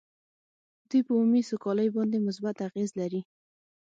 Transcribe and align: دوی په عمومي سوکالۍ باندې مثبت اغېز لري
دوی 0.89 1.01
په 1.05 1.11
عمومي 1.17 1.41
سوکالۍ 1.49 1.89
باندې 1.95 2.17
مثبت 2.27 2.55
اغېز 2.67 2.89
لري 2.99 3.21